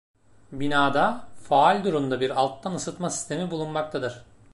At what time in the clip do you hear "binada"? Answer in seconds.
0.51-1.27